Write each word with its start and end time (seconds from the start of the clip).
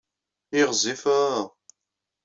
Ay 0.53 0.63
ɣezzifeḍ! 0.69 1.37